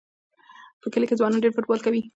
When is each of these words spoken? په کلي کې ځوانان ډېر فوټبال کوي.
په 0.81 0.87
کلي 0.93 1.05
کې 1.07 1.17
ځوانان 1.19 1.39
ډېر 1.43 1.53
فوټبال 1.55 1.79
کوي. 1.85 2.01